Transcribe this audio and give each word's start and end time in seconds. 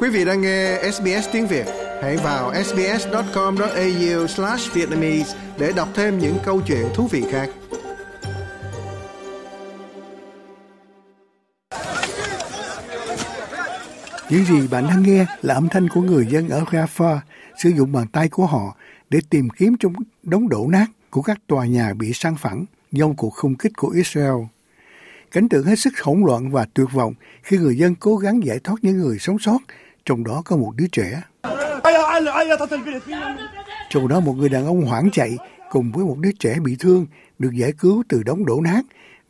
Quý 0.00 0.08
vị 0.08 0.24
đang 0.24 0.40
nghe 0.40 0.90
SBS 0.92 1.28
tiếng 1.32 1.46
Việt, 1.46 1.66
hãy 2.02 2.16
vào 2.16 2.54
sbs.com.au/vietnamese 2.64 5.38
để 5.58 5.72
đọc 5.76 5.88
thêm 5.94 6.18
những 6.18 6.36
câu 6.44 6.60
chuyện 6.66 6.86
thú 6.94 7.06
vị 7.06 7.24
khác. 7.30 7.50
Những 14.30 14.44
gì 14.44 14.68
bạn 14.70 14.86
đang 14.88 15.02
nghe 15.02 15.26
là 15.42 15.54
âm 15.54 15.68
thanh 15.68 15.88
của 15.88 16.02
người 16.02 16.26
dân 16.26 16.48
ở 16.48 16.64
Rafah 16.70 17.18
sử 17.62 17.68
dụng 17.68 17.92
bàn 17.92 18.06
tay 18.12 18.28
của 18.28 18.46
họ 18.46 18.76
để 19.10 19.18
tìm 19.30 19.48
kiếm 19.50 19.76
trong 19.80 19.92
đống 20.22 20.48
đổ 20.48 20.66
nát 20.70 20.86
của 21.10 21.22
các 21.22 21.38
tòa 21.46 21.66
nhà 21.66 21.94
bị 21.94 22.12
san 22.12 22.36
phẳng 22.36 22.64
do 22.92 23.06
cuộc 23.16 23.34
không 23.34 23.54
kích 23.54 23.72
của 23.76 23.88
Israel. 23.88 24.36
Cảnh 25.30 25.48
tượng 25.48 25.66
hết 25.66 25.78
sức 25.78 25.92
hỗn 26.02 26.22
loạn 26.26 26.50
và 26.50 26.66
tuyệt 26.74 26.88
vọng 26.92 27.14
khi 27.42 27.58
người 27.58 27.76
dân 27.76 27.94
cố 27.94 28.16
gắng 28.16 28.44
giải 28.44 28.58
thoát 28.64 28.76
những 28.82 28.98
người 28.98 29.18
sống 29.18 29.38
sót, 29.38 29.58
trong 30.08 30.24
đó 30.24 30.42
có 30.44 30.56
một 30.56 30.72
đứa 30.76 30.86
trẻ. 30.92 31.22
Trong 33.90 34.08
đó 34.08 34.20
một 34.20 34.32
người 34.32 34.48
đàn 34.48 34.66
ông 34.66 34.82
hoảng 34.82 35.10
chạy 35.12 35.36
cùng 35.70 35.92
với 35.92 36.04
một 36.04 36.18
đứa 36.18 36.30
trẻ 36.38 36.58
bị 36.64 36.76
thương 36.78 37.06
được 37.38 37.50
giải 37.54 37.72
cứu 37.78 38.02
từ 38.08 38.22
đống 38.22 38.46
đổ 38.46 38.60
nát 38.60 38.82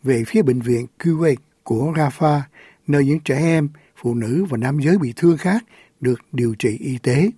về 0.02 0.24
phía 0.26 0.42
bệnh 0.42 0.60
viện 0.60 0.86
Kuwait 0.98 1.36
của 1.62 1.92
Rafah, 1.96 2.40
nơi 2.86 3.04
những 3.04 3.20
trẻ 3.20 3.38
em, 3.38 3.68
phụ 3.96 4.14
nữ 4.14 4.44
và 4.50 4.56
nam 4.56 4.78
giới 4.78 4.98
bị 4.98 5.12
thương 5.16 5.36
khác 5.36 5.64
được 6.00 6.20
điều 6.32 6.54
trị 6.58 6.76
y 6.80 6.98
tế. 6.98 7.30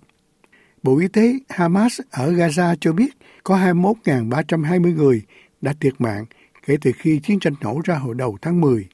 Bộ 0.83 0.99
Y 0.99 1.07
tế 1.07 1.33
Hamas 1.49 2.01
ở 2.11 2.31
Gaza 2.31 2.75
cho 2.81 2.93
biết 2.93 3.17
có 3.43 3.57
21.320 3.57 4.95
người 4.95 5.21
đã 5.61 5.73
thiệt 5.79 5.93
mạng 5.99 6.25
kể 6.65 6.77
từ 6.81 6.91
khi 6.97 7.19
chiến 7.19 7.39
tranh 7.39 7.53
nổ 7.61 7.81
ra 7.83 7.95
hồi 7.95 8.15
đầu 8.15 8.37
tháng 8.41 8.61
10. 8.61 8.87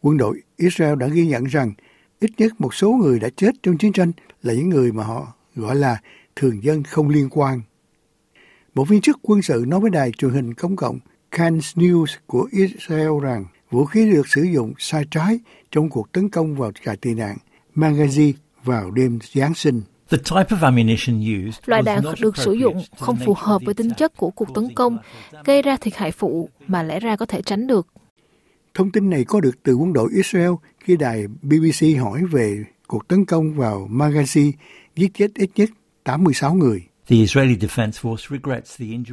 Quân 0.00 0.16
đội 0.16 0.40
Israel 0.56 0.98
đã 0.98 1.06
ghi 1.06 1.26
nhận 1.26 1.44
rằng 1.44 1.72
ít 2.20 2.30
nhất 2.38 2.52
một 2.58 2.74
số 2.74 2.90
người 2.90 3.20
đã 3.20 3.28
chết 3.36 3.50
trong 3.62 3.78
chiến 3.78 3.92
tranh 3.92 4.12
là 4.42 4.54
những 4.54 4.68
người 4.68 4.92
mà 4.92 5.04
họ 5.04 5.32
gọi 5.54 5.76
là 5.76 6.00
thường 6.36 6.64
dân 6.64 6.82
không 6.84 7.08
liên 7.08 7.28
quan. 7.30 7.60
Một 8.74 8.88
viên 8.88 9.00
chức 9.00 9.18
quân 9.22 9.42
sự 9.42 9.64
nói 9.68 9.80
với 9.80 9.90
đài 9.90 10.12
truyền 10.12 10.30
hình 10.30 10.54
công 10.54 10.76
cộng 10.76 10.98
Cannes 11.30 11.78
News 11.78 12.16
của 12.26 12.48
Israel 12.52 13.20
rằng 13.22 13.44
vũ 13.70 13.84
khí 13.84 14.10
được 14.12 14.28
sử 14.28 14.42
dụng 14.42 14.72
sai 14.78 15.04
trái 15.10 15.38
trong 15.70 15.90
cuộc 15.90 16.12
tấn 16.12 16.28
công 16.28 16.56
vào 16.56 16.72
trại 16.84 16.96
tị 16.96 17.14
nạn 17.14 17.36
Magazi 17.76 18.32
vào 18.64 18.90
đêm 18.90 19.18
Giáng 19.32 19.54
sinh. 19.54 19.82
Loại 21.66 21.82
đạn 21.82 22.02
được 22.20 22.36
sử 22.36 22.52
dụng 22.52 22.82
không 22.98 23.16
phù 23.26 23.34
hợp 23.36 23.62
với 23.64 23.74
tính 23.74 23.90
chất 23.96 24.16
của 24.16 24.30
cuộc 24.30 24.54
tấn 24.54 24.74
công, 24.74 24.98
gây 25.44 25.62
ra 25.62 25.76
thiệt 25.76 25.96
hại 25.96 26.12
phụ 26.12 26.48
mà 26.66 26.82
lẽ 26.82 27.00
ra 27.00 27.16
có 27.16 27.26
thể 27.26 27.42
tránh 27.42 27.66
được. 27.66 27.86
Thông 28.78 28.90
tin 28.90 29.10
này 29.10 29.24
có 29.24 29.40
được 29.40 29.62
từ 29.62 29.74
quân 29.74 29.92
đội 29.92 30.10
Israel 30.14 30.50
khi 30.80 30.96
đài 30.96 31.26
BBC 31.42 32.00
hỏi 32.00 32.22
về 32.32 32.64
cuộc 32.86 33.08
tấn 33.08 33.24
công 33.24 33.54
vào 33.54 33.88
Magazi 33.90 34.52
giết 34.96 35.14
chết 35.14 35.34
ít 35.34 35.50
nhất 35.56 35.70
86 36.04 36.54
người. 36.54 36.82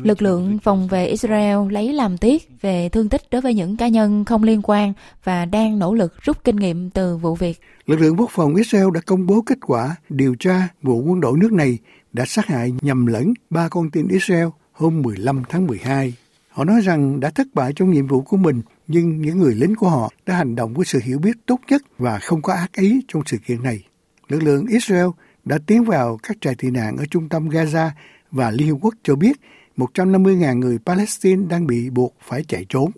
Lực 0.03 0.21
lượng 0.21 0.59
phòng 0.63 0.87
vệ 0.87 1.05
Israel 1.05 1.57
lấy 1.71 1.93
làm 1.93 2.17
tiếc 2.17 2.61
về 2.61 2.89
thương 2.89 3.09
tích 3.09 3.21
đối 3.31 3.41
với 3.41 3.53
những 3.53 3.77
cá 3.77 3.87
nhân 3.87 4.25
không 4.25 4.43
liên 4.43 4.61
quan 4.63 4.93
và 5.23 5.45
đang 5.45 5.79
nỗ 5.79 5.93
lực 5.93 6.13
rút 6.21 6.43
kinh 6.43 6.55
nghiệm 6.55 6.89
từ 6.89 7.17
vụ 7.17 7.35
việc. 7.35 7.59
Lực 7.85 7.99
lượng 7.99 8.15
quốc 8.17 8.29
phòng 8.31 8.55
Israel 8.55 8.87
đã 8.93 9.01
công 9.05 9.25
bố 9.25 9.41
kết 9.41 9.57
quả 9.61 9.95
điều 10.09 10.35
tra 10.39 10.67
vụ 10.81 11.03
quân 11.03 11.21
đội 11.21 11.37
nước 11.37 11.51
này 11.51 11.77
đã 12.13 12.25
sát 12.25 12.45
hại 12.45 12.73
nhầm 12.81 13.05
lẫn 13.05 13.33
ba 13.49 13.69
con 13.69 13.89
tin 13.89 14.07
Israel 14.07 14.47
hôm 14.71 15.01
15 15.01 15.43
tháng 15.49 15.67
12. 15.67 16.13
Họ 16.49 16.63
nói 16.63 16.81
rằng 16.81 17.19
đã 17.19 17.29
thất 17.29 17.47
bại 17.53 17.73
trong 17.75 17.91
nhiệm 17.91 18.07
vụ 18.07 18.21
của 18.21 18.37
mình, 18.37 18.61
nhưng 18.87 19.21
những 19.21 19.39
người 19.39 19.55
lính 19.55 19.75
của 19.75 19.89
họ 19.89 20.11
đã 20.25 20.35
hành 20.35 20.55
động 20.55 20.73
với 20.73 20.85
sự 20.85 20.99
hiểu 21.03 21.19
biết 21.19 21.37
tốt 21.45 21.59
nhất 21.69 21.81
và 21.97 22.19
không 22.19 22.41
có 22.41 22.53
ác 22.53 22.73
ý 22.73 23.01
trong 23.07 23.23
sự 23.25 23.37
kiện 23.37 23.63
này. 23.63 23.83
Lực 24.27 24.43
lượng 24.43 24.65
Israel 24.65 25.07
đã 25.45 25.57
tiến 25.67 25.83
vào 25.83 26.19
các 26.23 26.37
trại 26.41 26.55
tị 26.55 26.71
nạn 26.71 26.97
ở 26.97 27.05
trung 27.05 27.29
tâm 27.29 27.49
Gaza 27.49 27.89
và 28.31 28.51
Liên 28.51 28.69
Hợp 28.69 28.77
Quốc 28.81 28.93
cho 29.03 29.15
biết 29.15 29.39
150.000 29.77 30.59
người 30.59 30.77
Palestine 30.85 31.43
đang 31.49 31.67
bị 31.67 31.89
buộc 31.89 32.15
phải 32.21 32.43
chạy 32.43 32.65
trốn. 32.69 32.91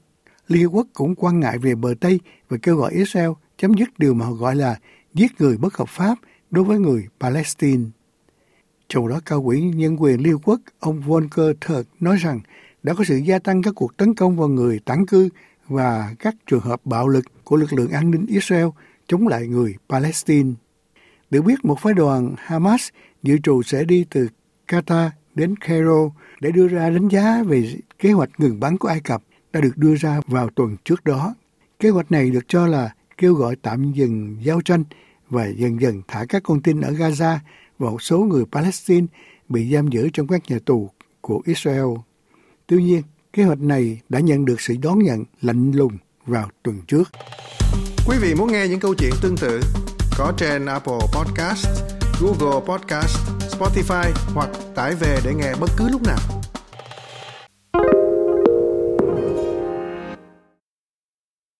Liên 0.47 0.63
Hợp 0.63 0.69
Quốc 0.69 0.87
cũng 0.93 1.15
quan 1.15 1.39
ngại 1.39 1.57
về 1.57 1.75
bờ 1.75 1.93
Tây 1.99 2.19
và 2.49 2.57
kêu 2.61 2.75
gọi 2.75 2.93
Israel 2.93 3.29
chấm 3.57 3.73
dứt 3.73 3.99
điều 3.99 4.13
mà 4.13 4.25
họ 4.25 4.31
gọi 4.31 4.55
là 4.55 4.79
giết 5.13 5.41
người 5.41 5.57
bất 5.57 5.77
hợp 5.77 5.89
pháp 5.89 6.17
đối 6.51 6.63
với 6.63 6.79
người 6.79 7.05
Palestine. 7.19 7.83
Trong 8.89 9.07
đó, 9.07 9.19
cao 9.25 9.43
quỹ 9.43 9.61
nhân 9.61 10.01
quyền 10.01 10.21
Liên 10.23 10.33
Hợp 10.33 10.39
Quốc, 10.43 10.59
ông 10.79 11.01
Volker 11.01 11.51
Turk 11.67 11.87
nói 11.99 12.17
rằng 12.17 12.39
đã 12.83 12.93
có 12.93 13.03
sự 13.03 13.17
gia 13.17 13.39
tăng 13.39 13.61
các 13.61 13.73
cuộc 13.75 13.97
tấn 13.97 14.15
công 14.15 14.37
vào 14.37 14.47
người 14.47 14.79
tản 14.85 15.05
cư 15.05 15.29
và 15.67 16.16
các 16.19 16.35
trường 16.45 16.59
hợp 16.59 16.81
bạo 16.85 17.07
lực 17.07 17.25
của 17.44 17.55
lực 17.55 17.73
lượng 17.73 17.91
an 17.91 18.11
ninh 18.11 18.25
Israel 18.25 18.67
chống 19.07 19.28
lại 19.28 19.47
người 19.47 19.75
Palestine. 19.89 20.51
Được 21.29 21.41
biết 21.41 21.66
một 21.66 21.79
phái 21.79 21.94
đoàn 21.94 22.35
Hamas 22.38 22.89
dự 23.23 23.38
trù 23.38 23.63
sẽ 23.63 23.83
đi 23.83 24.06
từ 24.09 24.27
Qatar 24.67 25.09
đến 25.35 25.56
Cairo 25.56 26.09
để 26.39 26.51
đưa 26.51 26.67
ra 26.67 26.89
đánh 26.89 27.07
giá 27.07 27.44
về 27.44 27.75
kế 28.00 28.11
hoạch 28.11 28.29
ngừng 28.38 28.59
bắn 28.59 28.77
của 28.77 28.88
Ai 28.88 29.00
Cập 29.00 29.23
đã 29.53 29.61
được 29.61 29.77
đưa 29.77 29.95
ra 29.95 30.22
vào 30.27 30.50
tuần 30.50 30.75
trước 30.85 31.03
đó. 31.03 31.35
Kế 31.79 31.89
hoạch 31.89 32.11
này 32.11 32.29
được 32.29 32.47
cho 32.47 32.67
là 32.67 32.94
kêu 33.17 33.33
gọi 33.33 33.56
tạm 33.56 33.91
dừng 33.94 34.38
giao 34.41 34.61
tranh 34.61 34.83
và 35.29 35.45
dần 35.45 35.81
dần 35.81 36.01
thả 36.07 36.25
các 36.29 36.44
con 36.44 36.61
tin 36.61 36.81
ở 36.81 36.91
Gaza 36.91 37.38
và 37.79 37.89
một 37.89 38.01
số 38.01 38.19
người 38.19 38.45
Palestine 38.51 39.07
bị 39.50 39.73
giam 39.73 39.88
giữ 39.88 40.09
trong 40.13 40.27
các 40.27 40.41
nhà 40.50 40.59
tù 40.66 40.89
của 41.22 41.41
Israel. 41.45 41.88
Tuy 42.67 42.83
nhiên, 42.83 43.01
kế 43.37 43.43
hoạch 43.43 43.61
này 43.61 44.01
đã 44.09 44.19
nhận 44.19 44.45
được 44.45 44.61
sự 44.61 44.75
đón 44.81 44.99
nhận 44.99 45.23
lạnh 45.41 45.71
lùng 45.71 45.97
vào 46.25 46.49
tuần 46.63 46.81
trước. 46.87 47.11
Quý 48.07 48.17
vị 48.21 48.35
muốn 48.35 48.51
nghe 48.51 48.67
những 48.67 48.79
câu 48.79 48.93
chuyện 48.93 49.11
tương 49.21 49.37
tự 49.37 49.61
có 50.17 50.33
trên 50.37 50.65
Apple 50.65 50.99
Podcast, 51.13 51.67
Google 52.21 52.59
Podcast, 52.65 53.17
Spotify 53.51 54.11
hoặc 54.33 54.49
tải 54.75 54.95
về 54.95 55.19
để 55.25 55.33
nghe 55.33 55.55
bất 55.59 55.69
cứ 55.77 55.89
lúc 55.89 56.01
nào. 56.03 56.46